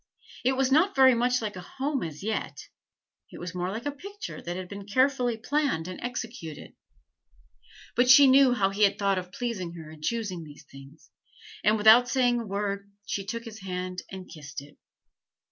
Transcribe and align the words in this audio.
It 0.43 0.53
was 0.53 0.71
not 0.71 0.95
very 0.95 1.13
much 1.13 1.43
like 1.43 1.55
a 1.55 1.61
home 1.61 2.01
as 2.01 2.23
yet; 2.23 2.57
it 3.31 3.39
was 3.39 3.53
more 3.53 3.69
like 3.69 3.85
a 3.85 3.91
picture 3.91 4.41
that 4.41 4.57
had 4.57 4.67
been 4.67 4.87
carefully 4.87 5.37
planned 5.37 5.87
and 5.87 6.01
executed; 6.01 6.73
but 7.95 8.09
she 8.09 8.25
knew 8.25 8.55
how 8.55 8.71
he 8.71 8.81
had 8.81 8.97
thought 8.97 9.19
of 9.19 9.31
pleasing 9.31 9.73
her 9.73 9.91
in 9.91 10.01
choosing 10.01 10.43
these 10.43 10.63
things, 10.71 11.11
and 11.63 11.77
without 11.77 12.09
saying 12.09 12.39
a 12.39 12.47
word 12.47 12.91
she 13.05 13.23
took 13.23 13.45
his 13.45 13.59
hand 13.59 14.01
and 14.11 14.27
kissed 14.27 14.59
it. 14.59 14.79